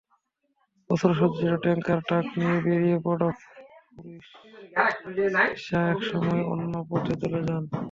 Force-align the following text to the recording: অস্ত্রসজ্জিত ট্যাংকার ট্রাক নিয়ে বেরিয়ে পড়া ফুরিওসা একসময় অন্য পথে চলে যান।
অস্ত্রসজ্জিত 0.89 1.53
ট্যাংকার 1.63 1.99
ট্রাক 2.07 2.25
নিয়ে 2.37 2.57
বেরিয়ে 2.65 2.97
পড়া 3.05 3.29
ফুরিওসা 4.97 5.79
একসময় 5.93 6.41
অন্য 6.53 6.73
পথে 6.89 7.13
চলে 7.21 7.41
যান। 7.47 7.63